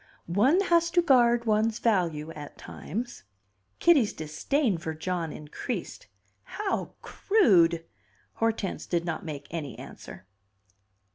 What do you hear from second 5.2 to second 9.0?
increased. "How crude!" Hortense